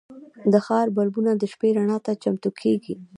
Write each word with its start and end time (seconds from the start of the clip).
د 0.51 0.53
ښار 0.65 0.87
بلبونه 0.95 1.31
د 1.37 1.43
شپې 1.51 1.69
رڼا 1.77 1.97
ته 2.05 2.11
چمتو 2.23 2.49
کېږي. 2.61 2.95